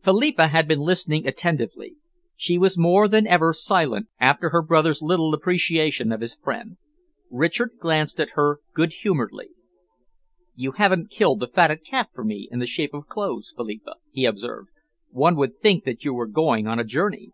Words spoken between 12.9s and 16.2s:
of clothes, Philippa," he observed. "One would think that you